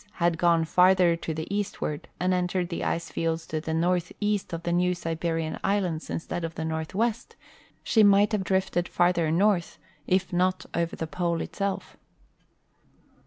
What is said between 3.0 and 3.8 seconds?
fields to the